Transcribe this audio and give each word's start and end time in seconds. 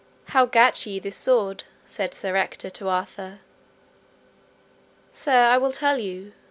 How 0.29 0.47
gat 0.47 0.83
ye 0.87 0.97
this 0.97 1.15
sword? 1.15 1.65
said 1.85 2.15
Sir 2.15 2.35
Ector 2.35 2.71
to 2.71 2.87
Arthur. 2.89 3.41
Sir, 5.11 5.43
I 5.43 5.59
will 5.59 5.71
tell 5.71 5.99
you. 5.99 6.33